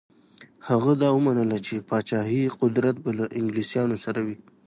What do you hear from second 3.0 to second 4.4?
به له انګلیسیانو سره وي.